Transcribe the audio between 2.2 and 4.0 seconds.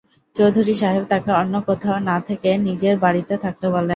থেকে নিজের বাড়িতে থাকতে বলেন।